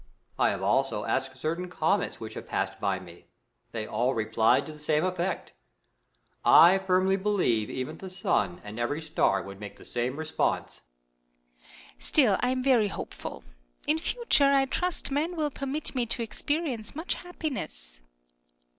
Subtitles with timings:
[0.39, 3.27] I have also asked certain comets which have passed by me;
[3.71, 5.53] they all replied to the same effect,
[6.43, 10.81] I firmly believe even the sun and every star would make the same response.
[11.97, 12.03] Earth.
[12.03, 13.43] Still I am very hopeful.
[13.85, 18.01] In future I trust men will permit me to experience much happiness.